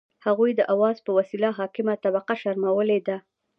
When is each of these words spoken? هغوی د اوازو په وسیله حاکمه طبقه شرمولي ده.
هغوی 0.25 0.51
د 0.55 0.61
اوازو 0.73 1.01
په 1.07 1.11
وسیله 1.17 1.49
حاکمه 1.57 1.93
طبقه 2.03 2.33
شرمولي 2.41 2.99
ده. 3.07 3.17